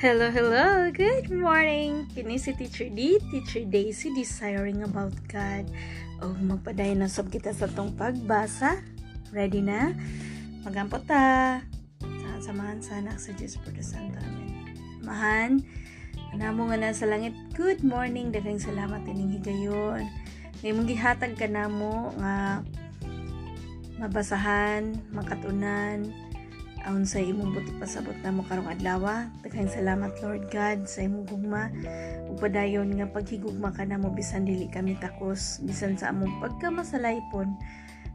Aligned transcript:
Hello, 0.00 0.32
hello! 0.32 0.88
Good 0.88 1.28
morning! 1.28 2.08
Kini 2.16 2.40
si 2.40 2.56
Teacher 2.56 2.88
D, 2.88 3.20
Teacher 3.28 3.68
Daisy, 3.68 4.08
desiring 4.16 4.80
about 4.80 5.12
God. 5.28 5.68
O 6.24 6.32
magpadayon 6.40 7.04
na 7.04 7.08
sab 7.12 7.28
kita 7.28 7.52
sa 7.52 7.68
tong 7.68 7.92
pagbasa. 7.92 8.80
Ready 9.28 9.60
na? 9.60 9.92
Magampot 10.64 11.04
ta! 11.04 11.60
Sa 12.00 12.48
samahan 12.48 12.80
sana 12.80 13.12
sa 13.20 13.36
Diyos 13.36 13.60
the 13.60 13.84
Santo. 13.84 14.16
Amen. 14.24 14.72
Mahan, 15.04 15.50
anamo 16.32 16.72
nga 16.72 16.80
na 16.80 16.96
sa 16.96 17.04
langit, 17.04 17.36
good 17.52 17.84
morning! 17.84 18.32
Daghang 18.32 18.56
salamat 18.56 19.04
ining 19.04 19.36
higayon. 19.36 20.08
Ngay 20.64 20.80
mong 20.80 20.88
gihatag 20.88 21.36
ka 21.36 21.44
na 21.44 21.68
mo 21.68 22.08
nga 22.16 22.64
mabasahan, 24.00 24.96
makatunan, 25.12 26.08
aun 26.86 27.04
sa 27.04 27.20
imong 27.20 27.52
buti 27.52 27.72
pasabot 27.76 28.16
na 28.24 28.32
mo 28.32 28.44
karong 28.46 28.70
adlaw 28.70 29.28
daghang 29.44 29.68
salamat 29.68 30.12
Lord 30.24 30.48
God 30.48 30.88
sa 30.88 31.04
imong 31.04 31.28
gugma. 31.28 31.68
Ug 32.30 32.40
padayon 32.40 32.88
nga 32.96 33.08
paghigugma 33.10 33.74
ka 33.74 33.84
na 33.84 34.00
mo 34.00 34.08
bisan 34.14 34.48
dili 34.48 34.70
kami 34.70 34.96
takos 34.96 35.60
bisan 35.64 35.98
sa 35.98 36.14
among 36.14 36.32
pagkamasalaypon. 36.40 37.52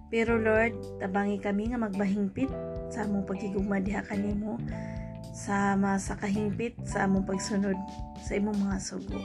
Pero 0.10 0.40
Lord 0.40 0.74
tabangi 0.98 1.38
kami 1.38 1.74
nga 1.74 1.82
magbahingpit 1.82 2.50
sa 2.90 3.06
among 3.06 3.28
paghigugma 3.30 3.84
diha 3.84 4.02
kanimo 4.06 4.58
sa 5.36 5.76
sa 6.00 6.16
kahingpit 6.16 6.80
sa 6.88 7.06
among 7.06 7.28
pagsunod 7.28 7.76
sa 8.24 8.40
imong 8.40 8.56
mga 8.56 8.78
sugo. 8.80 9.20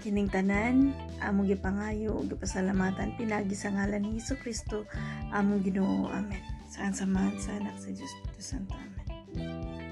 Kining 0.00 0.32
tanan 0.32 0.96
among 1.20 1.48
gipangayo 1.48 2.20
ug 2.20 2.32
gipasalamatan 2.32 3.16
pinagi 3.20 3.52
sa 3.52 3.72
ngalan 3.72 4.00
ni 4.00 4.20
Hesus 4.20 4.40
Kristo 4.40 4.88
among 5.32 5.60
Ginoo. 5.60 6.08
Amen 6.08 6.59
Saan 6.70 6.94
samahan 6.94 7.34
sa 7.42 7.58
anak 7.58 7.74
sa 7.82 7.90
Diyos 7.90 8.14
Puto 8.22 8.38
Santa. 8.38 8.78
Amen. 8.78 9.90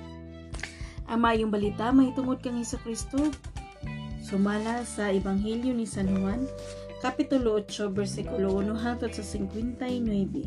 Ang 1.09 1.21
mayong 1.25 1.51
balita, 1.51 1.91
mahitungod 1.91 2.39
kang 2.39 2.61
Iso 2.61 2.79
Kristo. 2.79 3.33
Sumala 4.23 4.85
sa 4.85 5.09
Ebanghelyo 5.09 5.73
ni 5.73 5.89
San 5.89 6.13
Juan, 6.21 6.45
Kapitulo 7.01 7.57
8, 7.65 7.89
versikulo 7.91 8.61
1 8.61 8.77
hangtod 8.77 9.11
sa 9.17 9.25
59. 9.25 10.45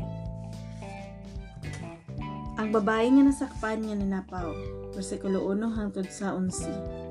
Ang 2.62 2.68
babae 2.70 3.10
nga 3.10 3.22
nasakpan 3.26 3.82
nga 3.82 3.96
nanapaw, 3.98 4.54
versikulo 4.94 5.50
1 5.50 5.66
hangtod 5.66 6.06
sa 6.14 6.38
11. 6.38 7.01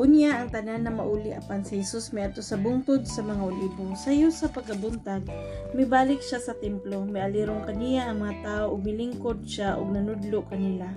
Unya 0.00 0.40
ang 0.40 0.48
tanan 0.48 0.88
na 0.88 0.92
mauli 0.96 1.36
apan 1.36 1.60
si 1.60 1.84
Jesus 1.84 2.08
may 2.16 2.24
ato 2.24 2.40
sa 2.40 2.56
bungtod 2.56 3.04
sa 3.04 3.20
mga 3.20 3.52
olibo. 3.52 3.92
Sayo 3.92 4.32
sa 4.32 4.48
pagabuntag, 4.48 5.28
mibalik 5.76 6.24
siya 6.24 6.40
sa 6.40 6.56
templo, 6.56 7.04
may 7.04 7.20
alirong 7.20 7.68
kaniya 7.68 8.08
ang 8.08 8.24
mga 8.24 8.36
tao 8.40 8.64
ug 8.72 8.80
milingkod 8.80 9.44
siya 9.44 9.76
ug 9.76 9.92
nanudlo 9.92 10.40
kanila. 10.48 10.88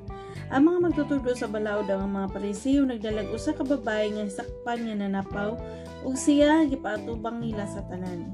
Ang 0.56 0.72
mga 0.72 0.80
magtutudo 0.88 1.36
sa 1.36 1.52
balaod 1.52 1.92
ang 1.92 2.16
mga 2.16 2.32
parisiyo 2.32 2.88
nagdalag 2.88 3.28
usa 3.36 3.52
ka 3.52 3.68
babae 3.68 4.08
nga 4.16 4.24
sakpan 4.40 4.88
nga 4.88 4.96
nanapaw 4.96 5.52
ug 6.08 6.16
siya 6.16 6.64
gipaatubang 6.72 7.44
nila 7.44 7.68
sa 7.68 7.84
tanan. 7.92 8.32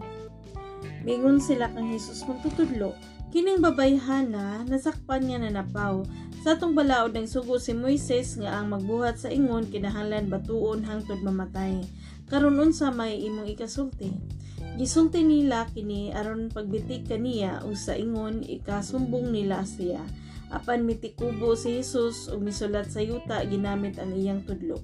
Mingon 1.02 1.42
sila 1.42 1.66
kang 1.74 1.90
Jesus 1.90 2.22
magtutudlo, 2.30 2.94
kining 3.34 3.58
babayhana 3.58 4.70
nasakpan 4.70 5.34
nga 5.34 5.50
nanapaw 5.50 6.06
sa 6.40 6.56
atong 6.56 6.72
balaod 6.72 7.12
ng 7.12 7.28
sugo 7.28 7.60
si 7.60 7.76
Moises 7.76 8.40
nga 8.40 8.60
ang 8.60 8.72
magbuhat 8.72 9.20
sa 9.20 9.28
ingon 9.28 9.68
kinahanglan 9.68 10.32
batuon 10.32 10.88
hangtod 10.88 11.20
mamatay. 11.20 11.84
Karon 12.32 12.56
unsa 12.56 12.96
may 12.96 13.20
imong 13.20 13.52
ikasulti? 13.52 14.16
Gisulti 14.80 15.28
nila 15.28 15.68
kini 15.68 16.16
aron 16.16 16.48
pagbitik 16.48 17.12
kaniya 17.12 17.68
o 17.68 17.76
sa 17.76 18.00
ingon 18.00 18.48
ikasumbong 18.48 19.36
nila 19.36 19.68
siya. 19.68 20.00
Apan 20.50 20.88
mitikubo 20.88 21.60
si 21.60 21.84
Jesus 21.84 22.32
ug 22.32 22.40
misulat 22.40 22.88
sa 22.88 23.04
yuta 23.04 23.44
ginamit 23.44 24.00
ang 24.00 24.16
iyang 24.16 24.40
tudlo. 24.48 24.80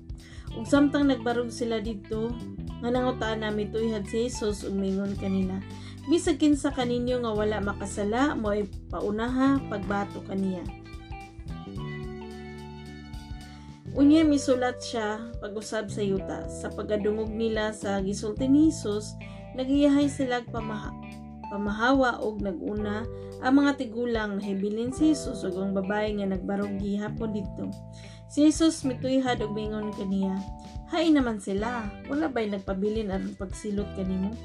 Ug 0.60 0.68
samtang 0.68 1.08
nagbarog 1.08 1.48
sila 1.50 1.80
didto 1.80 2.36
nga 2.84 2.92
nangutaan 2.92 3.48
na 3.48 3.56
mituyhad 3.56 4.04
si 4.12 4.28
Jesus 4.28 4.68
ug 4.68 4.76
mingon 4.76 5.16
kanila 5.16 5.56
bisag 6.06 6.38
kinsa 6.38 6.70
kaninyo 6.70 7.26
nga 7.26 7.34
wala 7.34 7.58
makasala 7.66 8.38
mo 8.38 8.54
ay 8.54 8.70
paunaha 8.94 9.58
pagbato 9.74 10.22
kaniya. 10.30 10.85
Unya 13.96 14.28
misulat 14.28 14.84
siya 14.84 15.32
pag-usab 15.40 15.88
sa 15.88 16.04
yuta 16.04 16.52
sa 16.52 16.68
pagadungog 16.68 17.32
nila 17.32 17.72
sa 17.72 18.04
gisulti 18.04 18.44
ni 18.44 18.68
Hesus 18.68 19.16
nagiyahay 19.56 20.12
sila 20.12 20.44
pamaha, 20.44 20.92
pamahawa 21.48 22.20
og 22.20 22.44
naguna 22.44 23.08
ang 23.40 23.64
mga 23.64 23.80
tigulang 23.80 24.44
nahibilin 24.44 24.92
si 24.92 25.16
Jesus 25.16 25.48
ug 25.48 25.56
ang 25.56 25.72
babae 25.72 26.12
nga 26.20 26.28
nagbarog 26.28 26.76
gihapon 26.76 27.40
didto. 27.40 27.72
Si 28.28 28.44
Jesus 28.44 28.84
mituyhad 28.84 29.40
og 29.40 29.56
mingon 29.56 29.96
kaniya, 29.96 30.44
"Hay 30.92 31.08
naman 31.16 31.40
sila, 31.40 31.88
wala 32.12 32.28
ba'y 32.28 32.52
nagpabilin 32.52 33.16
aron 33.16 33.32
pagsilot 33.40 33.88
kanimo?" 33.96 34.36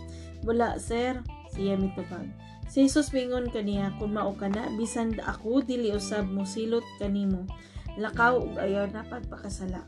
"Wala, 0.46 0.78
sir," 0.78 1.26
siya 1.58 1.74
mitubag. 1.74 2.30
Si 2.70 2.86
Jesus 2.86 3.10
mingon 3.10 3.50
kaniya, 3.50 3.98
"Kung 3.98 4.14
mao 4.14 4.30
kana, 4.38 4.70
bisan 4.78 5.18
ako 5.18 5.66
dili 5.66 5.90
usab 5.90 6.30
mo 6.30 6.46
silot 6.46 6.86
kanimo." 7.02 7.50
Lakaw 7.98 8.38
ug 8.38 8.54
ayaw 8.60 8.86
na 8.92 9.02
pagpakasala. 9.06 9.82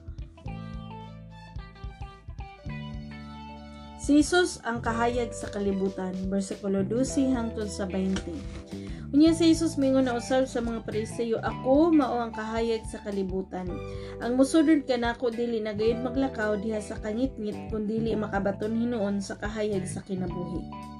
Si 4.03 4.19
Jesus 4.19 4.59
ang 4.67 4.83
kahayag 4.83 5.31
sa 5.31 5.47
kalibutan, 5.47 6.11
versikulo 6.27 6.83
12 6.83 7.31
hangtod 7.39 7.71
sa 7.71 7.87
20. 7.87 9.15
Unya 9.15 9.31
si 9.31 9.55
Jesus 9.55 9.79
mingon 9.79 10.11
na 10.11 10.19
usab 10.19 10.51
sa 10.51 10.59
mga 10.59 10.83
Pariseyo, 10.83 11.39
ako 11.39 11.95
mao 11.95 12.19
ang 12.19 12.35
kahayag 12.35 12.83
sa 12.89 12.99
kalibutan. 13.05 13.71
Ang 14.19 14.35
musudod 14.35 14.83
kanako 14.89 15.31
dili 15.31 15.63
na 15.63 15.71
gayud 15.77 16.03
maglakaw 16.03 16.59
diha 16.59 16.83
sa 16.83 16.99
kangitngit 16.99 17.71
kun 17.71 17.87
dili 17.87 18.19
makabaton 18.19 18.75
hinuon 18.75 19.23
sa 19.23 19.39
kahayag 19.39 19.87
sa 19.87 20.03
kinabuhi. 20.03 20.92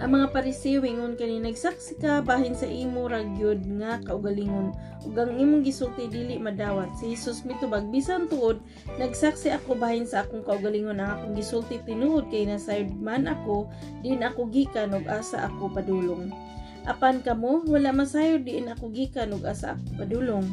Ang 0.00 0.16
mga 0.16 0.32
parisiyo 0.32 0.80
ingon 0.80 1.12
kani 1.12 1.44
nagsaksi 1.44 2.00
ka 2.00 2.24
bahin 2.24 2.56
sa 2.56 2.64
imo 2.64 3.04
ragyod 3.04 3.60
nga 3.76 4.00
kaugalingon 4.08 4.72
ug 5.04 5.12
ang 5.12 5.36
imong 5.36 5.60
gisulti 5.60 6.08
dili 6.08 6.40
madawat. 6.40 6.88
Si 6.96 7.12
Jesus 7.12 7.44
mitubag 7.44 7.84
bisan 7.92 8.24
tuod 8.24 8.64
nagsaksi 8.96 9.52
ako 9.52 9.76
bahin 9.76 10.08
sa 10.08 10.24
akong 10.24 10.40
kaugalingon 10.40 11.04
ang 11.04 11.20
akong 11.20 11.36
gisulti 11.36 11.84
tinuod 11.84 12.32
kay 12.32 12.48
nasayod 12.48 12.88
man 12.96 13.28
ako 13.28 13.68
din 14.00 14.24
ako 14.24 14.48
gikan 14.48 14.96
ug 14.96 15.04
asa 15.04 15.52
ako 15.52 15.68
padulong. 15.68 16.32
Apan 16.88 17.20
kamo 17.20 17.68
wala 17.68 17.92
masayod 17.92 18.48
diin 18.48 18.72
ako 18.72 18.88
gikan 18.96 19.36
ug 19.36 19.44
asa 19.44 19.76
ako 19.76 20.00
padulong. 20.00 20.48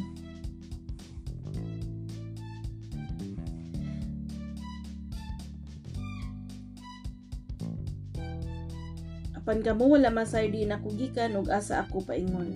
Apan 9.47 9.63
kamo 9.63 9.95
wala 9.95 10.11
masay 10.11 10.51
di 10.51 10.67
ako 10.67 10.91
gikan 10.99 11.39
ug 11.39 11.47
asa 11.47 11.79
ako 11.79 12.03
paingon. 12.03 12.51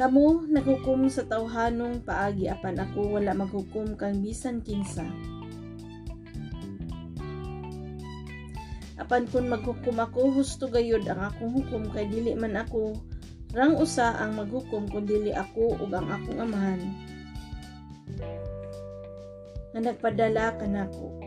Kamo 0.00 0.48
naghukom 0.48 1.04
sa 1.12 1.20
tawhanong 1.28 2.00
paagi 2.00 2.48
apan 2.48 2.80
ako 2.80 3.20
wala 3.20 3.36
maghukom 3.36 3.92
kang 4.00 4.24
bisan 4.24 4.64
kinsa. 4.64 5.04
Apan 8.96 9.28
kun 9.28 9.52
maghukom 9.52 10.00
ako 10.00 10.32
husto 10.32 10.64
gayud 10.64 11.04
ang 11.04 11.20
akong 11.20 11.52
hukom 11.60 11.92
kay 11.92 12.08
dili 12.08 12.32
man 12.32 12.56
ako 12.56 12.96
rang 13.52 13.76
usa 13.76 14.16
ang 14.16 14.32
maghukom 14.32 14.88
kun 14.88 15.04
dili 15.04 15.36
ako 15.36 15.76
ug 15.76 15.92
ang 15.92 16.08
akong 16.08 16.40
amahan. 16.40 16.80
Nga 19.76 19.92
nagpadala 19.92 20.56
kanako. 20.56 21.17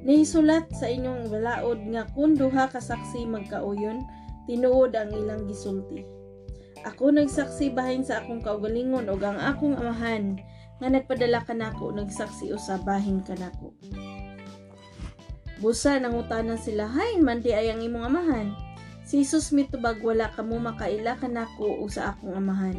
Nihisulat 0.00 0.72
sa 0.72 0.88
inyong 0.88 1.28
balaod 1.28 1.80
nga 1.92 2.08
kun 2.16 2.32
duha 2.32 2.72
ka 2.72 2.80
saksi 2.80 3.28
magkauyon, 3.28 4.00
tinuod 4.48 4.96
ang 4.96 5.12
ilang 5.12 5.44
gisulti. 5.44 6.00
Ako 6.88 7.12
nagsaksi 7.12 7.68
bahin 7.76 8.00
sa 8.00 8.24
akong 8.24 8.40
kaugalingon 8.40 9.04
ug 9.12 9.20
ang 9.20 9.36
akong 9.36 9.76
amahan 9.76 10.40
nga 10.80 10.88
nagpadala 10.88 11.44
kanako 11.44 11.92
nagsaksi 11.92 12.48
usa 12.56 12.80
bahin 12.80 13.20
kanako. 13.20 13.76
Busa 15.60 16.00
nangutanan 16.00 16.56
sila, 16.56 16.88
"Hay, 16.88 17.20
man 17.20 17.44
di 17.44 17.52
ay 17.52 17.68
ang 17.68 17.84
imong 17.84 18.08
amahan?" 18.08 18.48
Si 19.04 19.20
Jesus 19.20 19.52
mitubag 19.52 20.00
wala 20.00 20.32
kamo 20.32 20.56
makaila 20.56 21.20
kanako 21.20 21.84
o 21.84 21.84
sa 21.84 22.16
akong 22.16 22.32
amahan. 22.32 22.78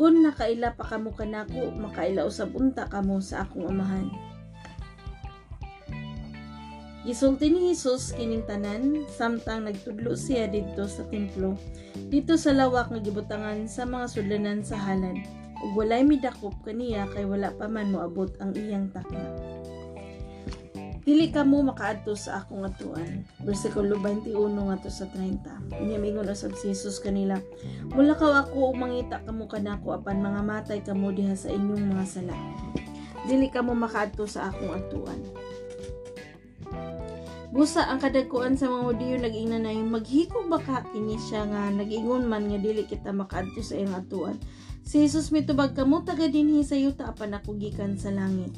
Kun 0.00 0.24
nakaila 0.24 0.72
pa 0.72 0.88
kamo 0.88 1.12
kanako, 1.12 1.76
makaila 1.76 2.24
usab 2.24 2.56
unta 2.56 2.88
kamo 2.88 3.20
sa 3.20 3.44
akong 3.44 3.68
amahan. 3.68 4.08
Gisulti 7.06 7.54
ni 7.54 7.70
Jesus 7.70 8.10
kining 8.10 8.42
tanan 8.50 9.06
samtang 9.06 9.70
nagtudlo 9.70 10.18
siya 10.18 10.50
didto 10.50 10.90
sa 10.90 11.06
templo 11.06 11.54
dito 12.10 12.34
sa 12.34 12.50
lawak 12.50 12.90
nga 12.90 12.98
gibutangan 12.98 13.70
sa 13.70 13.86
mga 13.86 14.06
sudlanan 14.10 14.60
sa 14.66 14.74
halad 14.74 15.14
ug 15.62 15.78
walay 15.78 16.02
midakop 16.02 16.52
kaniya 16.66 17.06
kay 17.14 17.22
wala 17.22 17.54
pa 17.54 17.70
man 17.70 17.94
moabot 17.94 18.28
ang 18.42 18.52
iyang 18.58 18.90
takna. 18.90 19.22
Dili 21.06 21.30
ka 21.30 21.46
makaadto 21.46 22.18
sa 22.18 22.42
akong 22.42 22.66
atuan. 22.66 23.22
Versikulo 23.46 23.94
21 24.02 24.34
ngadto 24.50 24.90
sa 24.90 25.06
30. 25.06 25.78
Unya 25.78 26.02
mingon 26.02 26.26
usab 26.26 26.58
si 26.58 26.74
Jesus 26.74 26.98
kanila, 26.98 27.38
"Mula 27.94 28.18
ka 28.18 28.26
ako 28.42 28.74
mangita 28.74 29.22
kamo 29.22 29.46
kanako 29.46 29.94
apan 29.94 30.18
mga 30.18 30.42
matay 30.42 30.82
kamo 30.82 31.14
diha 31.14 31.38
sa 31.38 31.54
inyong 31.54 31.94
mga 31.94 32.06
sala. 32.10 32.34
Dili 33.30 33.46
ka 33.46 33.62
makaadto 33.62 34.26
sa 34.26 34.50
akong 34.50 34.74
atuan." 34.74 35.22
Busa 37.56 37.88
ang 37.88 37.96
kadagkuan 37.96 38.52
sa 38.52 38.68
mga 38.68 38.84
Hudiyo 38.84 39.16
nag-inanay, 39.16 39.80
maghikog 39.80 40.44
ba 40.52 40.60
ka 40.60 40.84
kini 40.92 41.16
siya 41.16 41.48
nga 41.48 41.72
nag-ingon 41.72 42.28
man 42.28 42.52
nga 42.52 42.60
dili 42.60 42.84
kita 42.84 43.16
makaadto 43.16 43.64
sa 43.64 43.80
iyang 43.80 43.96
atuan. 43.96 44.36
Si 44.84 45.00
Jesus 45.00 45.32
mitubag 45.32 45.72
kamo 45.72 46.04
taga 46.04 46.28
dinhi 46.28 46.60
sa 46.60 46.76
yuta 46.76 47.08
apan 47.08 47.32
ako 47.40 47.56
gikan 47.56 47.96
sa 47.96 48.12
langit. 48.12 48.52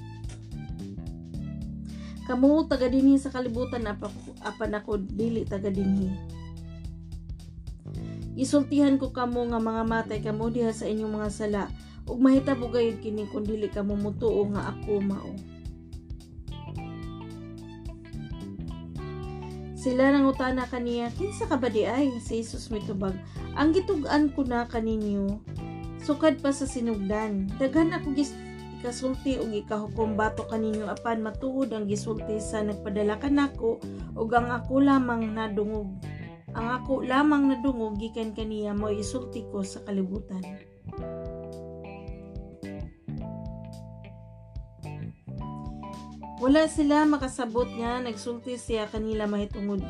Kamo 2.26 2.66
taga 2.66 2.90
dinhi 2.90 3.22
sa 3.22 3.30
kalibutan 3.30 3.86
apan 3.86 4.70
ako 4.74 4.98
dili 4.98 5.46
taga 5.46 5.70
dinhi. 5.70 6.10
Isultihan 8.34 8.98
ko 8.98 9.14
kamo 9.14 9.46
nga 9.46 9.62
mga 9.62 9.82
matay 9.86 10.18
kamo 10.26 10.50
diha 10.50 10.74
sa 10.74 10.90
inyong 10.90 11.22
mga 11.22 11.30
sala 11.30 11.62
ug 12.02 12.18
mahitabo 12.18 12.66
gayud 12.66 12.98
kini 12.98 13.30
kun 13.30 13.46
dili 13.46 13.70
kamo 13.70 13.94
mutuo 13.94 14.42
nga 14.50 14.74
ako 14.74 14.98
mao. 15.06 15.57
Sila 19.78 20.10
nang 20.10 20.26
utana 20.26 20.66
kaniya, 20.66 21.14
kinsa 21.14 21.46
ka 21.46 21.54
ba 21.54 21.70
di 21.70 21.86
ay? 21.86 22.18
Si 22.18 22.42
Jesus 22.42 22.66
mitubag, 22.74 23.14
ang 23.54 23.70
gitugan 23.70 24.34
ko 24.34 24.42
na 24.42 24.66
kaninyo, 24.66 25.38
sukad 26.02 26.42
pa 26.42 26.50
sa 26.50 26.66
sinugdan. 26.66 27.46
Daghan 27.62 27.94
ako 27.94 28.10
gis 28.18 28.34
ikasulti 28.78 29.42
ug 29.42 29.50
ikahukom 29.50 30.14
bato 30.14 30.46
kaninyo 30.46 30.86
apan 30.86 31.18
matuod 31.18 31.74
ang 31.74 31.90
gisulti 31.90 32.38
sa 32.38 32.62
nagpadala 32.62 33.18
kanako 33.18 33.82
ug 34.14 34.30
ang 34.30 34.54
ako 34.54 34.78
lamang 34.78 35.34
nadungog 35.34 35.90
ang 36.54 36.78
ako 36.78 37.02
lamang 37.02 37.50
nadungog 37.50 37.98
gikan 37.98 38.30
kaniya 38.30 38.78
mo 38.78 38.86
isulti 38.86 39.42
ko 39.50 39.66
sa 39.66 39.82
kalibutan 39.82 40.46
Wala 46.38 46.70
sila 46.70 47.02
makasabot 47.02 47.66
nga 47.82 47.98
nagsulti 47.98 48.54
siya 48.54 48.86
kanila 48.86 49.26
mahitungod. 49.26 49.82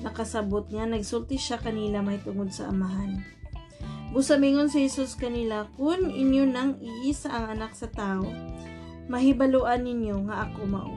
Nakasabot 0.00 0.64
nga 0.72 0.88
nagsulti 0.88 1.36
siya 1.36 1.60
kanila 1.60 2.00
mahitungod 2.00 2.48
sa 2.48 2.72
amahan. 2.72 3.20
Busamingon 4.16 4.72
sa 4.72 4.80
Jesus 4.80 5.12
kanila, 5.12 5.68
kun 5.76 6.08
inyo 6.08 6.48
nang 6.48 6.80
iisa 6.80 7.28
ang 7.28 7.52
anak 7.52 7.76
sa 7.76 7.84
tao, 7.86 8.24
mahibaluan 9.12 9.84
ninyo 9.84 10.24
nga 10.24 10.48
ako 10.48 10.60
mao. 10.66 10.96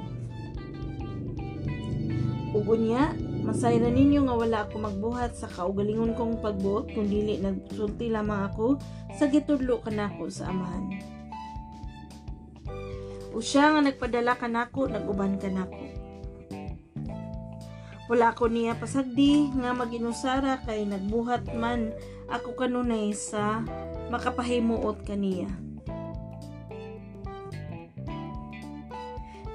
Ugo 2.55 2.73
niya, 2.79 3.11
masayra 3.43 3.91
ninyo 3.91 4.23
nga 4.23 4.35
wala 4.39 4.57
ako 4.65 4.87
magbuhat 4.87 5.35
sa 5.35 5.51
kaugalingon 5.51 6.15
kong 6.15 6.39
pagbuot, 6.39 6.95
kung 6.95 7.11
dili 7.11 7.43
nagsulti 7.43 8.07
lamang 8.07 8.49
ako 8.49 8.79
sa 9.19 9.27
gitudlo 9.27 9.83
kanako 9.83 10.31
sa 10.31 10.47
amahan. 10.47 11.12
O 13.33 13.41
siya 13.41 13.73
nga 13.73 13.81
nagpadala 13.81 14.37
kanako, 14.37 14.85
naguban 14.85 15.41
kanako. 15.41 15.81
Wala 18.05 18.35
ko 18.37 18.45
niya 18.45 18.77
pasagdi 18.77 19.49
nga 19.57 19.73
maginusara 19.73 20.61
kay 20.61 20.85
nagbuhat 20.85 21.49
man 21.57 21.89
ako 22.29 22.53
kanunay 22.53 23.09
sa 23.15 23.65
makapahimuot 24.13 25.01
kaniya. 25.01 25.49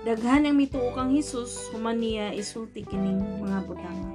Daghan 0.03 0.49
ang 0.49 0.57
mituo 0.57 0.91
kang 0.97 1.13
Hesus, 1.13 1.69
human 1.71 2.01
niya 2.01 2.33
isulti 2.33 2.81
kining 2.83 3.21
mga 3.45 3.69
butanga. 3.69 4.11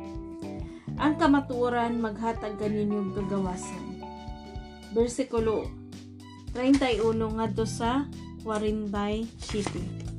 Ang 0.98 1.14
kamatuoran 1.22 2.02
maghatag 2.02 2.58
kaninyo 2.58 3.14
gagawasan. 3.14 4.02
Versikulo 4.98 5.70
31 6.58 7.14
ngadto 7.38 7.70
sa 7.70 8.10
47. 8.44 10.14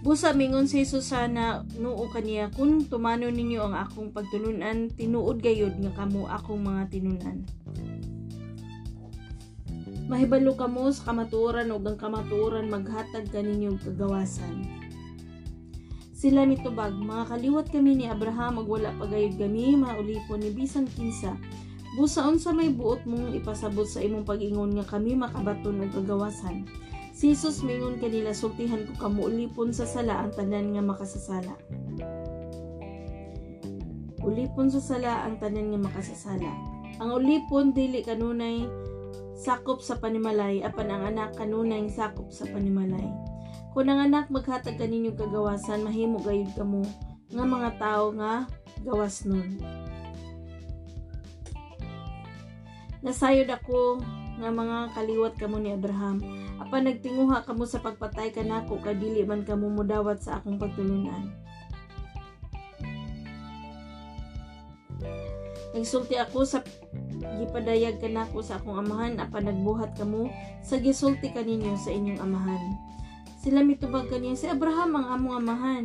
Busa 0.00 0.32
mingon 0.32 0.64
si 0.64 0.88
Susana 0.88 1.60
noo 1.76 2.08
kaniya 2.08 2.48
kun 2.56 2.88
tumano 2.88 3.28
ninyo 3.28 3.68
ang 3.68 3.76
akong 3.76 4.16
pagtulunan 4.16 4.88
tinuod 4.96 5.44
gayud 5.44 5.76
nga 5.76 5.92
kamo 5.92 6.24
akong 6.24 6.56
mga 6.64 6.88
tinunan. 6.88 7.44
Mahibalo 10.08 10.56
kamo 10.56 10.88
sa 10.88 11.12
kamatuoran 11.12 11.68
ug 11.68 11.84
ang 11.84 12.00
kamatuoran 12.00 12.72
maghatag 12.72 13.28
kaninyo 13.28 13.76
kagawasan. 13.76 14.64
Sila 16.16 16.48
nitubag, 16.48 16.96
mga 16.96 17.36
kaliwat 17.36 17.68
kami 17.68 18.00
ni 18.00 18.08
Abraham 18.08 18.64
ug 18.64 18.72
wala 18.72 18.96
pa 18.96 19.04
gayud 19.04 19.36
kami 19.36 19.76
maulipon 19.76 20.40
ni 20.40 20.48
bisan 20.48 20.88
kinsa. 20.88 21.36
Busa 22.00 22.24
unsa 22.24 22.56
may 22.56 22.72
buot 22.72 23.04
mong 23.04 23.36
ipasabot 23.36 23.84
sa 23.84 24.00
imong 24.00 24.24
pag-ingon 24.24 24.80
nga 24.80 24.96
kami 24.96 25.12
makabaton 25.12 25.84
og 25.84 25.92
kagawasan 25.92 26.64
Si 27.20 27.36
Jesus 27.36 27.60
mingon 27.60 28.00
kanila 28.00 28.32
sultihan 28.32 28.88
ko 28.88 28.96
kamo 28.96 29.28
ulipon 29.28 29.76
sa 29.76 29.84
sala 29.84 30.24
ang 30.24 30.32
tanan 30.32 30.72
nga 30.72 30.80
makasasala. 30.80 31.52
Ulipon 34.24 34.72
sa 34.72 34.80
sala 34.80 35.28
ang 35.28 35.36
tanan 35.36 35.68
nga 35.68 35.84
makasasala. 35.84 36.48
Ang 36.96 37.12
ulipon 37.12 37.76
dili 37.76 38.00
kanunay 38.00 38.64
sakop 39.36 39.84
sa 39.84 40.00
panimalay 40.00 40.64
apan 40.64 40.88
ang 40.88 41.12
anak 41.12 41.36
kanunay 41.36 41.92
sakop 41.92 42.32
sa 42.32 42.48
panimalay. 42.48 43.04
Kung 43.76 43.92
ang 43.92 44.00
anak 44.00 44.32
maghatag 44.32 44.80
kaninyo 44.80 45.12
kagawasan 45.12 45.84
mahimo 45.84 46.24
gayud 46.24 46.48
kamo 46.56 46.88
nga 47.36 47.44
mga 47.44 47.70
tao 47.76 48.16
nga 48.16 48.48
gawas 48.80 49.28
nun. 49.28 49.60
Nasayod 53.04 53.52
ako 53.52 54.00
nga 54.40 54.48
mga 54.48 54.96
kaliwat 54.96 55.36
kamo 55.36 55.60
ni 55.60 55.76
Abraham. 55.76 56.24
Apan 56.56 56.88
nagtinguha 56.88 57.44
kamo 57.44 57.68
sa 57.68 57.84
pagpatay 57.84 58.32
kanako 58.32 58.80
kay 58.80 58.96
dili 58.96 59.20
man 59.28 59.44
kamo 59.44 59.68
mudawat 59.68 60.24
sa 60.24 60.40
akong 60.40 60.56
pagtulunan 60.56 61.28
Nagsulti 65.70 66.18
ako 66.18 66.42
sa 66.42 66.64
gipadayag 67.38 68.02
kanako 68.02 68.42
sa 68.42 68.58
akong 68.58 68.80
amahan. 68.80 69.20
Apan 69.20 69.52
nagbuhat 69.52 69.94
kamo 69.94 70.26
sa 70.64 70.80
gisulti 70.80 71.30
kaninyo 71.30 71.76
sa 71.78 71.94
inyong 71.94 72.20
amahan 72.24 72.90
sila 73.40 73.64
mitubag 73.64 74.12
kaniya 74.12 74.36
si 74.36 74.46
Abraham 74.52 75.00
ang 75.00 75.06
among 75.16 75.34
amahan. 75.40 75.84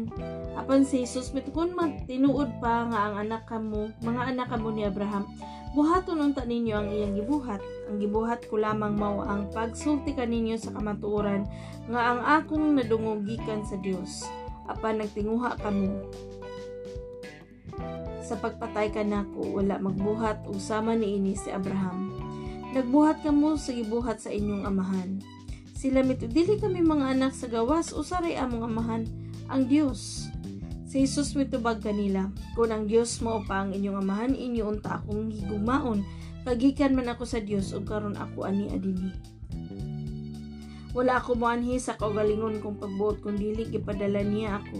Apan 0.59 0.83
si 0.83 1.07
Jesus 1.07 1.31
mitukon 1.31 1.71
man 1.71 2.03
tinuod 2.03 2.51
pa 2.59 2.83
nga 2.91 2.99
ang 3.07 3.15
anak 3.23 3.47
kamo 3.47 3.95
mga 4.03 4.35
anak 4.35 4.51
kamo 4.51 4.75
ni 4.75 4.83
Abraham. 4.83 5.23
Buhaton 5.71 6.19
unta 6.19 6.43
ninyo 6.43 6.75
ang 6.75 6.87
iyang 6.91 7.15
gibuhat. 7.15 7.63
Ang 7.87 8.03
gibuhat 8.03 8.43
ko 8.51 8.59
lamang 8.59 8.99
mao 8.99 9.23
ang 9.23 9.47
pagsulti 9.55 10.11
kaninyo 10.11 10.59
sa 10.59 10.75
kamatuoran 10.75 11.47
nga 11.87 12.01
ang 12.11 12.19
akong 12.43 12.75
nadungogikan 12.75 13.63
sa 13.63 13.79
Dios 13.79 14.27
apan 14.67 14.99
nagtinguha 14.99 15.55
kamo 15.61 16.11
sa 18.19 18.35
pagpatay 18.35 18.91
kanako 18.91 19.63
wala 19.63 19.79
magbuhat. 19.79 20.43
Usama 20.51 20.91
niini 20.91 21.39
si 21.39 21.55
Abraham. 21.55 22.19
Nagbuhat 22.75 23.23
kamo 23.23 23.55
sa 23.55 23.71
gibuhat 23.71 24.19
sa 24.19 24.27
inyong 24.27 24.67
amahan 24.67 25.34
sila 25.85 26.01
mito 26.01 26.25
dili 26.25 26.57
kami 26.57 26.81
mga 26.81 27.13
anak 27.13 27.37
sa 27.37 27.45
gawas 27.45 27.93
usaray 27.93 28.33
among 28.41 28.65
amahan 28.65 29.05
ang 29.53 29.69
Dios 29.69 30.25
Si 30.95 31.03
Jesus 31.03 31.35
mitubag 31.35 31.83
kanila, 31.83 32.31
kung 32.55 32.71
ang 32.71 32.87
Dios 32.87 33.19
mao 33.19 33.43
pa 33.43 33.67
ang 33.67 33.75
inyong 33.75 33.99
amahan, 33.99 34.31
inyo 34.31 34.63
unta 34.63 35.03
akong 35.03 35.27
higumaon, 35.27 36.07
kagikan 36.47 36.95
man 36.95 37.11
ako 37.11 37.27
sa 37.27 37.43
Dios 37.43 37.75
ug 37.75 37.83
karon 37.83 38.15
ako 38.15 38.47
ani 38.47 38.71
adini. 38.71 39.11
Wala 40.95 41.19
ako 41.19 41.35
moanhi 41.35 41.83
sa 41.83 41.99
kaugalingon 41.99 42.63
kong 42.63 42.79
pagbuot 42.79 43.19
kung 43.19 43.35
dili 43.35 43.67
gipadala 43.67 44.23
niya 44.23 44.63
ako. 44.63 44.79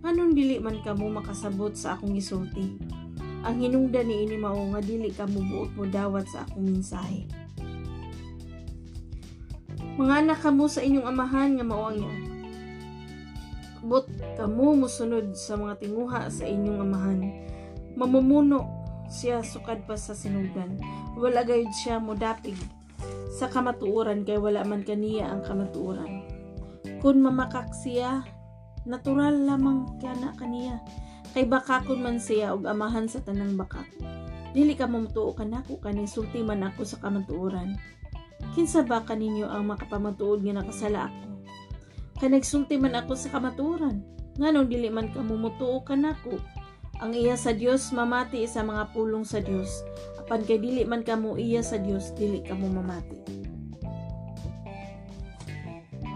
Nganong 0.00 0.32
dili 0.32 0.56
man 0.56 0.80
kamo 0.80 1.12
makasabot 1.20 1.76
sa 1.76 2.00
akong 2.00 2.16
gisulti. 2.16 2.80
Ang 3.44 3.60
hinungdan 3.60 4.08
ni 4.08 4.24
ini 4.24 4.40
mao 4.40 4.56
nga 4.72 4.80
dili 4.80 5.12
kamo 5.12 5.36
buot 5.36 5.76
mo 5.76 5.84
dawat 5.84 6.24
sa 6.32 6.48
akong 6.48 6.64
mensahe. 6.64 7.41
Mga 9.92 10.24
anak 10.24 10.40
kamo 10.40 10.72
sa 10.72 10.80
inyong 10.80 11.04
amahan 11.04 11.60
nga 11.60 11.64
mao 11.68 11.92
ang 11.92 12.00
But 13.84 14.08
kamo 14.40 14.72
musunod 14.72 15.36
sa 15.36 15.60
mga 15.60 15.84
tinguha 15.84 16.32
sa 16.32 16.48
inyong 16.48 16.80
amahan. 16.80 17.20
Mamumuno 17.92 18.64
siya 19.12 19.44
sukad 19.44 19.84
pa 19.84 20.00
sa 20.00 20.16
sinugan. 20.16 20.80
Wala 21.12 21.44
gayud 21.44 21.68
siya 21.84 22.00
modapig 22.00 22.56
sa 23.36 23.52
kamatuoran 23.52 24.24
kay 24.24 24.40
wala 24.40 24.64
man 24.64 24.80
kaniya 24.80 25.28
ang 25.28 25.44
kamatuoran. 25.44 26.24
Kung 27.04 27.20
mamakak 27.20 27.68
siya, 27.76 28.24
natural 28.88 29.44
lamang 29.44 30.00
kana 30.00 30.32
kaniya. 30.40 30.80
Kay 31.36 31.44
bakakon 31.44 32.00
man 32.00 32.16
siya 32.16 32.56
og 32.56 32.64
amahan 32.64 33.12
sa 33.12 33.20
tanang 33.20 33.60
bakak. 33.60 33.88
Dili 34.56 34.72
ka 34.72 34.88
mamutuo 34.88 35.36
kanako 35.36 35.76
kani 35.84 36.08
sulti 36.08 36.40
man 36.40 36.64
ako 36.64 36.80
sa 36.80 36.96
kamatuoran. 36.96 37.76
Kinsa 38.52 38.84
ba 38.84 39.00
kaninyo 39.02 39.48
ang 39.48 39.68
makapamatuod 39.68 40.44
nga 40.44 40.60
nakasala 40.60 41.08
ako? 41.08 41.20
Kay 42.20 42.28
nagsulti 42.36 42.76
man 42.76 42.94
ako 42.94 43.12
sa 43.16 43.32
kamaturan. 43.32 44.12
nganong 44.40 44.68
dili 44.68 44.88
man 44.88 45.12
ka 45.12 45.20
mumutuo 45.20 45.84
kanako 45.84 46.40
ang 47.02 47.12
iya 47.12 47.36
sa 47.36 47.52
Dios 47.52 47.92
mamati 47.92 48.46
sa 48.48 48.64
mga 48.64 48.94
pulong 48.96 49.26
sa 49.26 49.42
Dios 49.44 49.84
apan 50.16 50.40
kay 50.46 50.56
dili 50.56 50.86
man 50.88 51.04
kamo 51.04 51.36
iya 51.36 51.60
sa 51.60 51.76
Dios 51.76 52.16
dili 52.16 52.40
kamo 52.40 52.70
mamati 52.70 53.41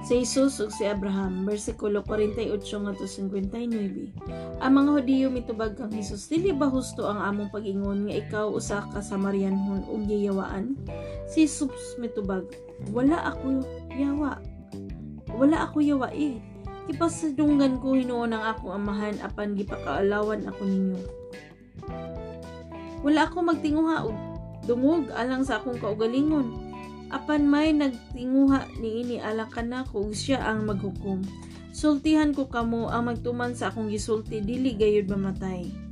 Si 0.06 0.22
Jesus 0.22 0.62
ug 0.62 0.70
si 0.70 0.86
Abraham, 0.86 1.42
versikulo 1.42 1.98
48 1.98 2.62
ngadto 2.62 3.10
59. 3.10 4.62
Ang 4.62 4.72
mga 4.78 4.90
Hudiyo 4.94 5.26
mitubag 5.34 5.74
kang 5.74 5.90
Hesus, 5.90 6.30
dili 6.30 6.54
ba 6.54 6.70
husto 6.70 7.10
ang 7.10 7.18
among 7.18 7.50
pag-ingon 7.50 8.06
nga 8.06 8.14
ikaw 8.14 8.54
usa 8.54 8.86
ka 8.94 9.02
Samarianhon 9.02 9.82
ug 9.90 10.06
giyawaan? 10.06 10.78
Si 11.26 11.42
Jesus 11.42 11.98
mitubag, 11.98 12.46
wala 12.94 13.18
ako 13.34 13.66
yawa. 13.98 14.38
Wala 15.34 15.66
ako 15.66 15.82
yawa 15.82 16.14
eh. 16.14 16.38
Kipasadunggan 16.86 17.82
ko 17.82 17.98
hinuon 17.98 18.30
ang 18.30 18.46
akong 18.46 18.78
amahan 18.78 19.18
apan 19.26 19.58
gipakaalawan 19.58 20.46
ako 20.46 20.62
ninyo. 20.70 21.00
Wala 23.02 23.26
ako 23.26 23.42
magtinguha 23.42 24.06
og 24.06 24.14
dungog 24.70 25.10
alang 25.18 25.42
sa 25.42 25.58
akong 25.58 25.82
kaugalingon 25.82 26.65
apan 27.10 27.46
may 27.46 27.70
nagtinguha 27.74 28.66
niini 28.82 29.22
alang 29.22 29.50
kanako 29.50 30.10
siya 30.10 30.42
ang 30.42 30.66
maghukom 30.66 31.22
sultihan 31.70 32.32
ko 32.32 32.48
kamo 32.48 32.88
ang 32.88 33.12
magtuman 33.12 33.52
sa 33.52 33.70
akong 33.70 33.92
gisulti 33.92 34.40
dili 34.42 34.74
gayud 34.74 35.10
mamatay 35.10 35.86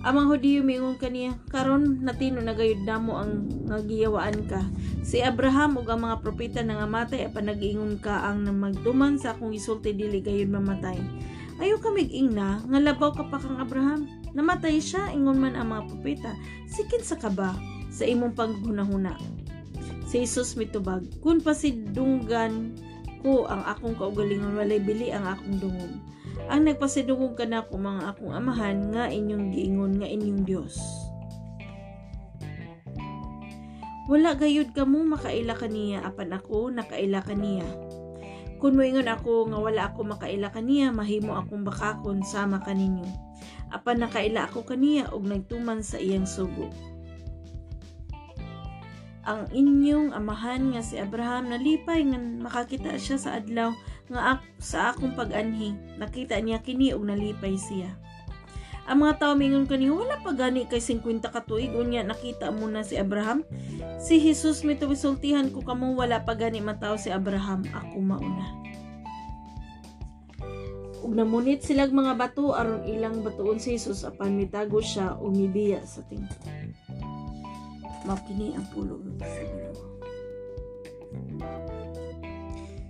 Amang 0.00 0.32
Hudiyo 0.32 0.64
miingon 0.64 0.96
kaniya, 0.96 1.36
karon 1.52 2.00
natino 2.00 2.40
na 2.40 2.56
gayud 2.56 2.88
namo 2.88 3.20
ang 3.20 3.44
nagiyawaan 3.68 4.48
ka. 4.48 4.64
Si 5.04 5.20
Abraham 5.20 5.76
ug 5.76 5.84
ang 5.92 6.08
mga 6.08 6.24
propeta 6.24 6.64
nga 6.64 6.88
matay 6.88 7.28
apan 7.28 7.52
nag-ingon 7.52 8.00
ka 8.00 8.24
ang 8.24 8.48
magtuman 8.48 9.20
sa 9.20 9.36
akong 9.36 9.52
gisulti 9.52 9.92
dili 9.92 10.24
gayud 10.24 10.48
mamatay. 10.48 10.96
Ayo 11.60 11.76
ka 11.76 11.92
mig-ingna 11.92 12.64
nga 12.64 12.80
labaw 12.80 13.12
ka 13.12 13.28
pa 13.28 13.36
kang 13.36 13.60
Abraham. 13.60 14.08
Namatay 14.32 14.80
siya 14.80 15.12
ingon 15.12 15.36
man 15.36 15.52
ang 15.52 15.68
mga 15.68 15.92
propeta. 15.92 16.32
Sikin 16.64 17.04
sa 17.04 17.20
kaba 17.20 17.52
sa 17.92 18.08
imong 18.08 18.32
panghunahuna. 18.32 19.20
Si 20.10 20.26
Jesus 20.26 20.58
mitubag, 20.58 21.06
kun 21.22 21.38
pasidunggan 21.38 22.74
ko 23.22 23.46
ang 23.46 23.62
akong 23.62 23.94
kaugalingon 23.94 24.58
walay 24.58 24.82
bili 24.82 25.14
ang 25.14 25.22
akong 25.22 25.62
dungog. 25.62 25.94
Ang 26.50 26.66
nagpasidungog 26.66 27.38
ka 27.38 27.46
na 27.46 27.62
ko 27.62 27.78
mga 27.78 28.10
akong 28.10 28.34
amahan 28.34 28.90
nga 28.90 29.06
inyong 29.06 29.54
giingon 29.54 30.02
nga 30.02 30.10
inyong 30.10 30.42
Dios. 30.42 30.82
Wala 34.10 34.34
gayud 34.34 34.74
kamo 34.74 34.98
makaila 35.06 35.54
kaniya 35.54 36.02
apan 36.02 36.34
ako 36.34 36.74
nakaila 36.74 37.22
kaniya. 37.22 37.70
Kung 38.58 38.82
moingon 38.82 39.06
ako 39.06 39.54
nga 39.54 39.62
wala 39.62 39.94
ako 39.94 40.10
makaila 40.10 40.50
kaniya, 40.50 40.90
mahimo 40.90 41.38
akong 41.38 41.62
bakakon 41.62 42.26
sama 42.26 42.58
kaninyo. 42.66 43.06
Apan 43.70 44.02
nakaila 44.02 44.50
ako 44.50 44.66
kaniya 44.66 45.14
og 45.14 45.22
nagtuman 45.22 45.86
sa 45.86 46.02
iyang 46.02 46.26
sugo 46.26 46.89
ang 49.30 49.46
inyong 49.54 50.10
amahan 50.10 50.74
nga 50.74 50.82
si 50.82 50.98
Abraham 50.98 51.54
nalipay 51.54 52.02
nga 52.02 52.18
makakita 52.18 52.98
siya 52.98 53.14
sa 53.14 53.30
adlaw 53.38 53.70
nga 54.10 54.34
ak 54.34 54.40
sa 54.58 54.90
akong 54.90 55.14
pag-anhi. 55.14 55.78
Nakita 56.02 56.42
niya 56.42 56.58
kini 56.58 56.90
og 56.90 57.06
nalipay 57.06 57.54
siya. 57.54 57.94
Ang 58.90 59.06
mga 59.06 59.22
tao 59.22 59.38
mingon 59.38 59.70
kani 59.70 59.86
wala 59.86 60.18
pa 60.18 60.34
gani 60.34 60.66
kay 60.66 60.82
50 60.82 61.22
ka 61.30 61.46
tuig. 61.46 61.70
Unya 61.70 62.02
nakita 62.02 62.50
mo 62.50 62.66
na 62.66 62.82
si 62.82 62.98
Abraham. 62.98 63.46
Si 64.02 64.18
Jesus 64.18 64.66
mitubisultihan 64.66 65.46
ko 65.54 65.62
kamo 65.62 65.94
wala 65.94 66.26
pa 66.26 66.34
gani 66.34 66.58
mataw 66.58 66.98
si 66.98 67.14
Abraham. 67.14 67.62
Ako 67.70 68.02
mauna. 68.02 68.50
Ug 71.06 71.14
namunit 71.14 71.62
silag 71.62 71.94
mga 71.94 72.18
bato 72.18 72.50
aron 72.50 72.82
ilang 72.82 73.22
batuon 73.22 73.62
si 73.62 73.78
Jesus 73.78 74.02
apan 74.02 74.34
mitago 74.34 74.82
siya 74.82 75.14
ug 75.22 75.38
mibiya 75.38 75.86
sa 75.86 76.02
tingkod 76.10 76.50
mao 78.10 78.18
kini 78.26 78.58
ang 78.58 78.66
pulo 78.74 78.98
sa 79.22 79.42
Ginoo. 79.46 79.86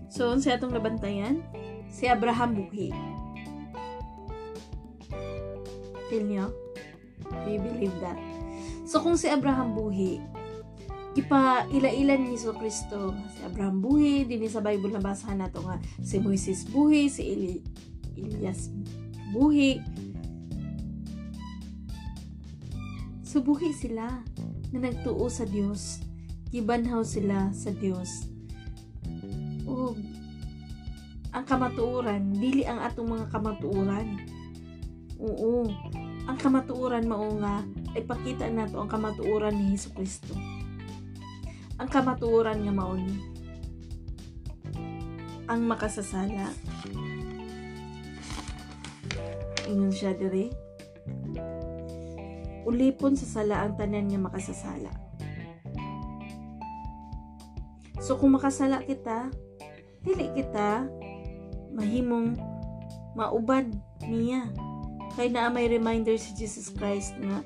So, 0.09 0.33
unsa 0.33 0.57
atong 0.57 0.73
nabantayan? 0.73 1.45
Si 1.93 2.09
Abraham 2.09 2.57
buhi. 2.57 2.89
Feel 6.09 6.25
niyo? 6.25 6.49
Do 7.29 7.53
believe 7.53 7.93
that? 8.00 8.17
So, 8.89 9.05
kung 9.05 9.21
si 9.21 9.29
Abraham 9.29 9.77
buhi, 9.77 10.25
ipa 11.12 11.69
ila-ilan 11.69 12.25
ni 12.25 12.39
Hesus 12.39 12.57
Kristo 12.57 13.12
si 13.35 13.43
Abraham 13.45 13.83
buhi 13.83 14.25
dinhi 14.25 14.47
sa 14.47 14.62
Bible 14.62 14.95
na 14.95 15.03
basahan 15.03 15.43
nato 15.43 15.59
nga 15.67 15.83
si 16.07 16.23
Moises 16.23 16.62
buhi 16.71 17.11
si 17.11 17.27
Eli 17.27 17.55
Elias 18.15 18.71
buhi 19.35 19.83
so 23.27 23.43
buhi 23.43 23.75
sila 23.75 24.23
na 24.71 24.79
nagtuo 24.87 25.27
sa 25.27 25.47
Dios 25.47 26.03
gibanhaw 26.50 27.07
sila 27.07 27.55
sa 27.55 27.71
Dios 27.71 28.31
ug 29.71 29.95
ang 31.31 31.47
kamatuoran 31.47 32.35
dili 32.35 32.67
ang 32.67 32.83
atong 32.83 33.15
mga 33.15 33.27
kamatuoran. 33.31 34.19
Oo 35.23 35.71
ang 36.27 36.39
kamatuoran 36.39 37.07
mao 37.07 37.27
nga 37.39 37.62
ipakita 37.95 38.50
nato 38.50 38.83
ang 38.83 38.91
kamatuoran 38.91 39.55
ni 39.55 39.75
Hesus 39.75 39.95
Kristo. 39.95 40.35
Ang 41.79 41.89
kamatuoran 41.91 42.67
nga 42.67 42.75
mao 42.75 42.95
ni 42.99 43.15
ang 45.50 45.67
makasasala. 45.67 46.50
Ingon 49.71 49.95
siya 49.95 50.15
diri 50.15 50.50
ulipon 52.69 53.17
sa 53.17 53.40
sala 53.40 53.64
ang 53.64 53.76
tanan 53.76 54.09
nga 54.09 54.21
makasasala. 54.21 54.93
So 58.00 58.17
kung 58.17 58.35
makasala 58.35 58.81
kita, 58.83 59.29
dili 60.00 60.33
kita 60.33 60.88
mahimong 61.76 62.37
mauban 63.14 63.76
niya. 64.05 64.49
Kay 65.14 65.29
naa 65.31 65.52
may 65.52 65.69
reminder 65.69 66.17
si 66.17 66.33
Jesus 66.33 66.73
Christ 66.73 67.12
nga 67.21 67.45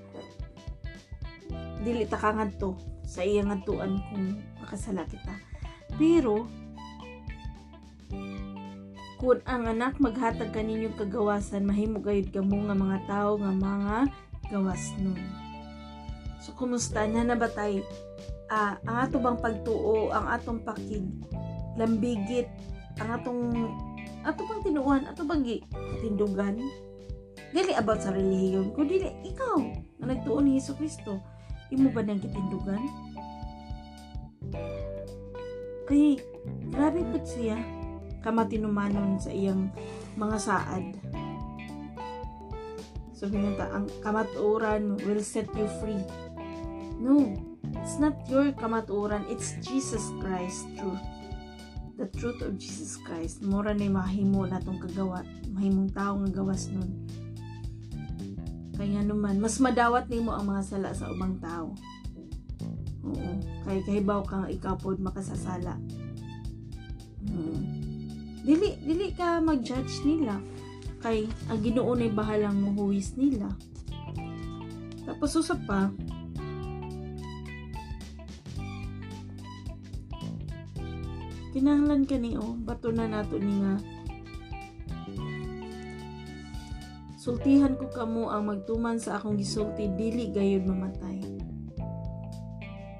dili 1.85 2.09
ta 2.09 2.17
kangadto 2.17 2.79
sa 3.05 3.21
iyang 3.21 3.53
ngadtuan 3.53 4.01
kung 4.09 4.41
makasala 4.63 5.05
kita. 5.05 5.35
Pero 6.01 6.49
kung 9.21 9.41
ang 9.49 9.69
anak 9.69 10.01
maghatag 10.01 10.53
kaninyong 10.53 10.97
kagawasan 11.01 11.65
mahimo 11.65 12.01
gayud 12.01 12.29
kamo 12.33 12.69
nga 12.69 12.77
mga 12.77 12.99
tao 13.09 13.31
nga 13.41 13.53
mga 13.53 13.97
gawas 14.49 14.93
nun. 15.01 15.21
So, 16.45 16.53
kumusta 16.53 17.09
na 17.09 17.25
nabatay? 17.25 17.81
Uh, 18.53 18.77
ang 18.85 18.97
ato 19.09 19.17
bang 19.17 19.41
pagtuo, 19.41 20.13
ang 20.13 20.29
atong 20.29 20.61
pakig, 20.61 21.09
lambigit, 21.81 22.45
ang 23.01 23.17
atong 23.17 23.43
ato 24.25 24.45
bang 24.45 24.61
tinuan, 24.61 25.09
ato 25.09 25.25
bang 25.25 25.41
tindugan? 26.05 26.61
Dili 27.55 27.73
about 27.73 28.05
sa 28.05 28.13
relihiyon, 28.13 28.77
kung 28.77 28.91
dili, 28.91 29.09
ikaw, 29.25 29.57
na 30.03 30.13
nagtuo 30.13 30.43
ni 30.43 30.59
Hesus 30.59 30.77
Kristo, 30.77 31.23
imo 31.73 31.89
ba 31.89 32.05
nang 32.05 32.21
kitindugan? 32.21 32.83
Kay, 35.89 36.21
grabe 36.69 37.01
po 37.09 37.23
siya, 37.25 37.57
kamatinumanon 38.21 39.17
sa 39.21 39.31
iyang 39.33 39.73
mga 40.17 40.37
saad. 40.41 40.85
Sabihin 43.15 43.55
nata, 43.55 43.71
ang 43.71 43.87
kamaturan 44.03 44.99
will 45.07 45.23
set 45.23 45.47
you 45.55 45.71
free. 45.79 46.03
No, 46.99 47.31
it's 47.79 48.03
not 48.03 48.19
your 48.27 48.51
kamaturan, 48.59 49.23
it's 49.31 49.55
Jesus 49.63 50.03
Christ 50.19 50.67
truth. 50.75 51.05
The 51.95 52.11
truth 52.11 52.43
of 52.43 52.59
Jesus 52.59 52.99
Christ. 53.07 53.47
Mura 53.47 53.71
na 53.71 53.87
mahimo 53.87 54.51
na 54.51 54.59
itong 54.59 54.83
kagawa, 54.83 55.23
mahimong 55.55 55.95
tao 55.95 56.19
nga 56.19 56.31
gawas 56.43 56.67
nun. 56.75 56.91
Kaya 58.75 59.07
naman, 59.07 59.39
mas 59.39 59.63
madawat 59.63 60.11
nimo 60.11 60.35
ang 60.35 60.51
mga 60.51 60.63
sala 60.67 60.91
sa 60.91 61.07
ubang 61.15 61.39
tao. 61.39 61.71
Oo. 63.07 63.31
Kay 63.63 63.79
kahibaw 63.87 64.27
kang 64.27 64.51
ikaw 64.51 64.75
pod 64.75 64.99
makasasala. 64.99 65.79
Hmm. 67.31 67.63
Dili 68.43 68.75
dili 68.83 69.15
ka 69.15 69.39
mag-judge 69.39 70.03
nila 70.03 70.43
kay 71.05 71.29
ang 71.53 71.61
Ginoo 71.61 71.93
nay 71.93 72.09
bahalang 72.09 72.57
muhuwis 72.57 73.13
nila. 73.21 73.53
Tapos 75.05 75.37
usap 75.37 75.61
pa, 75.69 75.93
kinahanglan 81.55 82.03
kani 82.03 82.35
o 82.35 82.59
bato 82.59 82.91
na 82.91 83.07
nato 83.07 83.39
ni 83.39 83.63
nga 83.63 83.79
sultihan 87.15 87.79
ko 87.79 87.87
kamo 87.95 88.27
ang 88.35 88.51
magtuman 88.51 88.99
sa 88.99 89.23
akong 89.23 89.39
gisulti 89.39 89.87
dili 89.95 90.35
gayud 90.35 90.67
mamatay 90.67 91.23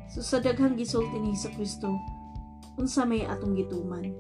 so 0.07 0.23
sa 0.23 0.39
daghang 0.39 0.79
gisulti 0.79 1.19
ni 1.19 1.35
Hesus 1.35 1.51
Kristo 1.59 1.99
unsa 2.79 3.03
may 3.03 3.27
atong 3.27 3.59
gituman 3.59 4.15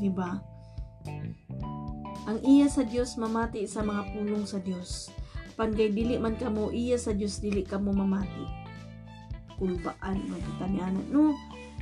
di 0.00 0.10
ba? 0.12 0.40
Ang 2.26 2.42
iya 2.42 2.66
sa 2.66 2.82
Dios 2.82 3.14
mamati 3.14 3.70
sa 3.70 3.86
mga 3.86 4.10
pulong 4.10 4.44
sa 4.44 4.58
Dios. 4.58 5.14
Pangay 5.54 5.94
dili 5.94 6.18
man 6.18 6.34
kamo 6.34 6.74
iya 6.74 6.98
sa 6.98 7.14
Dios 7.14 7.38
dili 7.38 7.62
kamo 7.62 7.94
mamati. 7.94 8.44
Kulbaan 9.56 10.26
magtanianan 10.26 11.06
no. 11.08 11.32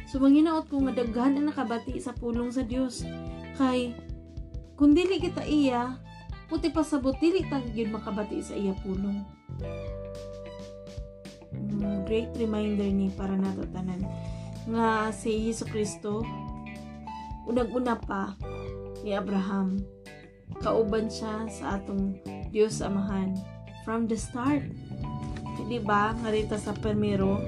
So 0.05 0.21
manginaot 0.21 0.69
ko 0.69 0.85
nga 0.85 0.93
daghan 0.93 1.41
ang 1.41 1.49
nakabati 1.49 1.97
sa 1.97 2.13
pulong 2.13 2.53
sa 2.53 2.63
Dios. 2.63 3.03
Kay 3.57 3.97
kung 4.77 4.93
dili 4.93 5.17
kita 5.17 5.49
iya, 5.49 5.97
puti 6.47 6.69
pasabot 6.69 7.17
dili 7.17 7.47
tang 7.49 7.65
gyud 7.73 7.89
makabati 7.89 8.45
sa 8.45 8.53
iya 8.53 8.77
pulong. 8.85 9.25
Mm, 11.57 12.05
great 12.05 12.31
reminder 12.37 12.85
ni 12.85 13.09
para 13.17 13.33
nato 13.33 13.65
tanan 13.73 14.03
nga 14.69 15.13
si 15.13 15.49
Hesus 15.49 15.69
Kristo 15.69 16.25
unang-una 17.45 18.01
pa 18.01 18.33
ni 19.05 19.13
Abraham 19.13 19.85
kauban 20.61 21.13
siya 21.13 21.49
sa 21.49 21.81
atong 21.81 22.21
Dios 22.49 22.81
Amahan 22.81 23.37
from 23.85 24.09
the 24.09 24.17
start. 24.17 24.65
Di 25.65 25.81
ba? 25.81 26.13
Nga 26.13 26.29
rito 26.33 26.57
sa 26.61 26.77
primero, 26.77 27.41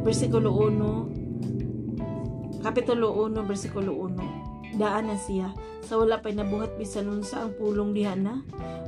versikulo 0.00 0.48
1, 0.56 2.64
kapitulo 2.64 3.12
1, 3.28 3.36
versikulo 3.44 4.08
1. 4.08 4.80
Daan 4.80 5.12
na 5.12 5.16
siya. 5.16 5.52
Sa 5.84 6.00
wala 6.00 6.22
pa'y 6.22 6.36
nabuhat 6.36 6.78
bisan 6.80 7.10
nun 7.10 7.22
sa 7.24 7.42
ang 7.44 7.52
pulong 7.56 7.92
diha 7.92 8.16
na. 8.16 8.40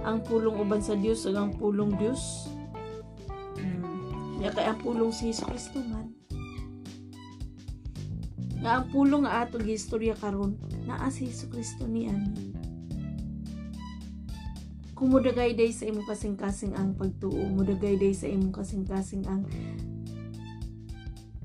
Ang 0.08 0.24
pulong 0.24 0.56
uban 0.56 0.80
sa 0.80 0.96
Dios 0.96 1.28
ug 1.28 1.36
ang 1.36 1.52
pulong 1.56 1.92
Dios. 2.00 2.48
Mm. 3.60 4.40
kay 4.52 4.66
ang 4.66 4.80
pulong 4.80 5.12
si 5.14 5.30
Hesus 5.30 5.46
Kristo 5.46 5.78
man 5.86 6.10
nga 8.62 8.78
ang 8.78 8.86
pulong 8.94 9.26
nga 9.26 9.42
atong 9.42 9.66
gistorya 9.66 10.14
karon. 10.14 10.54
Naa 10.86 11.10
si 11.10 11.26
Hesus 11.26 11.50
Kristo 11.50 11.90
ni 11.90 12.06
ani. 12.06 12.54
Kung 14.94 15.10
mudagay 15.10 15.58
day 15.58 15.74
sa 15.74 15.90
imong 15.90 16.06
kasing-kasing 16.06 16.78
ang 16.78 16.94
pagtuo. 16.94 17.42
Mudagay 17.50 17.98
day 17.98 18.14
sa 18.14 18.30
imong 18.30 18.54
kasing-kasing 18.54 19.26
ang 19.26 19.42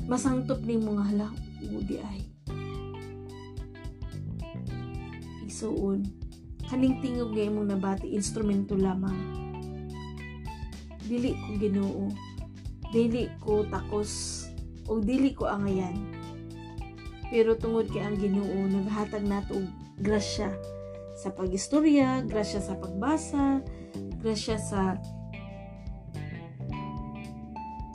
masangtop 0.05 0.62
ni 0.62 0.77
mga 0.77 1.03
hala 1.09 1.29
udi 1.74 1.97
ay. 1.97 2.21
Isuon. 5.50 6.05
Kaning 6.69 7.01
tingog 7.01 7.33
nga 7.33 7.50
imong 7.50 7.74
nabati 7.74 8.13
instrumento 8.13 8.77
lamang. 8.77 9.17
Dili 11.01 11.33
ko 11.33 11.50
Ginoo. 11.57 12.05
Dili 12.93 13.25
ko 13.41 13.65
takos. 13.74 14.45
O 14.86 15.01
dili 15.01 15.33
ko 15.33 15.50
angayan 15.50 16.16
pero 17.27 17.60
tungod 17.60 17.91
kay 17.91 18.03
ang 18.03 18.15
Ginoo 18.15 18.67
naghatag 18.72 19.24
nato 19.27 19.60
og 19.60 19.67
grasya 20.00 20.53
sa 21.17 21.34
pagistorya, 21.34 22.22
grasya 22.24 22.62
sa 22.62 22.77
pagbasa, 22.77 23.60
grasya 24.22 24.55
sa 24.62 24.96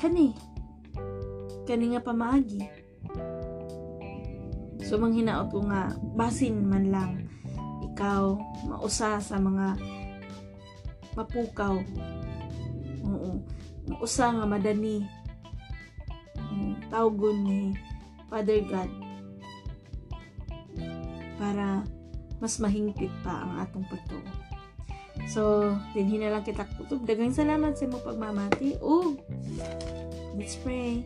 kani 0.03 0.35
kani 1.65 1.95
nga 1.95 2.03
pamaagi. 2.03 2.63
So 4.83 4.99
manghinaot 4.99 5.55
ko 5.55 5.63
nga 5.71 5.95
basin 6.19 6.67
man 6.67 6.91
lang 6.91 7.13
ikaw 7.81 8.35
mausa 8.67 9.23
sa 9.23 9.39
mga 9.39 9.79
mapukaw. 11.15 11.79
Oo. 13.07 13.41
Mausa 13.89 14.35
nga 14.35 14.45
madani. 14.45 15.07
Tawgon 16.93 17.39
ni 17.47 17.61
Father 18.29 18.61
God 18.69 19.02
para 21.43 21.83
mas 22.39 22.63
mahingpit 22.63 23.11
pa 23.27 23.43
ang 23.43 23.67
atong 23.67 23.87
pagtuo. 23.91 24.23
So, 25.27 25.75
dinhi 25.95 26.23
na 26.23 26.31
lang 26.31 26.47
kita 26.47 26.67
kutob. 26.79 27.03
Daghang 27.03 27.35
salamat 27.35 27.75
sa 27.75 27.87
imong 27.91 28.07
pagmamati. 28.07 28.79
Oh, 28.79 29.19
let's 30.39 30.55
pray. 30.63 31.03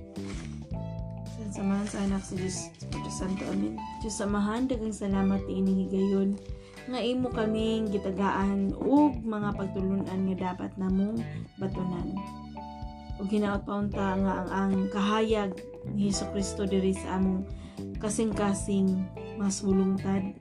Sa 1.37 1.65
samahan 1.65 1.89
sa 1.89 2.05
anak 2.05 2.21
sa 2.21 2.37
Diyos, 2.37 2.69
Espiritu 2.77 3.13
Santo, 3.13 3.45
Amen. 3.49 3.81
Diyos 4.05 4.17
samahan, 4.17 4.69
daghang 4.69 4.93
salamat 4.93 5.41
ini 5.49 5.89
higayon 5.89 6.37
nga 6.87 7.03
imo 7.03 7.35
kaming 7.35 7.91
gitagaan 7.91 8.71
ug 8.79 9.19
mga 9.27 9.59
pagtulunan 9.59 10.07
nga 10.07 10.37
dapat 10.55 10.71
namong 10.79 11.19
batunan. 11.59 12.15
Ug 13.19 13.27
hinaot 13.27 13.67
paunta 13.67 14.15
nga 14.15 14.33
ang, 14.45 14.51
ang 14.55 14.73
kahayag 14.95 15.59
ni 15.91 16.09
Hesus 16.13 16.31
Kristo 16.31 16.63
diri 16.63 16.95
sa 16.95 17.19
among 17.19 17.43
kasing-kasing 17.99 19.03
mas 19.37 19.61
mulungtad 19.61 20.37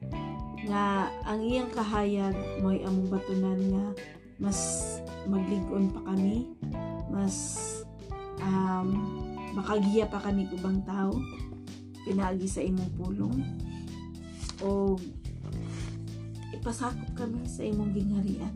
nga 0.65 1.12
ang 1.27 1.39
iyang 1.45 1.69
kahayag 1.69 2.34
mo'y 2.63 2.81
among 2.88 3.12
batunan 3.12 3.60
nga 3.60 3.86
mas 4.41 4.60
magligon 5.29 5.93
pa 5.93 6.01
kami 6.12 6.49
mas 7.13 7.36
um, 8.41 8.89
makagiya 9.55 10.10
pa 10.10 10.19
kami 10.19 10.49
ubang 10.51 10.81
tao 10.84 11.13
pinagi 12.03 12.47
sa 12.49 12.65
imong 12.65 12.91
pulong 12.97 13.39
o 14.63 14.95
ipasakop 16.55 17.12
kami 17.13 17.43
sa 17.45 17.62
imong 17.62 17.91
gingharian. 17.93 18.53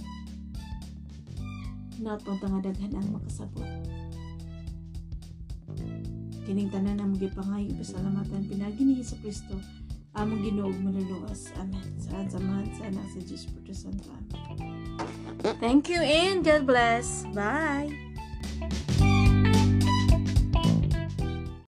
Natong 1.99 2.39
nga 2.39 2.63
daghan 2.63 2.95
ang 2.95 3.09
makasabot. 3.11 3.67
Kining 6.47 6.71
tanan 6.71 6.97
ang 6.97 7.13
gipangayo 7.13 7.69
pasalamatan 7.77 8.47
pinagi 8.49 8.81
ni 8.81 8.97
Hesus 8.97 9.19
Kristo 9.21 9.59
among 10.17 10.41
Ginoo 10.41 10.73
manuluwas 10.81 11.53
amen 11.61 11.85
sa 12.01 12.25
samahan 12.25 12.69
sa 12.73 12.83
anak 12.89 13.05
sa 13.13 13.19
Diyos 13.21 13.45
Santo. 13.73 14.09
Amen 14.49 14.97
thank 15.59 15.87
you 15.89 16.01
and 16.01 16.43
God 16.43 16.65
bless. 16.65 17.25
Bye 17.33 18.08